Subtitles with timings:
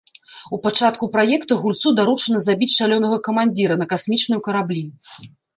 [0.55, 4.83] У пачатку праекта гульцу даручана забіць шалёнага камандзіра на касмічным караблі.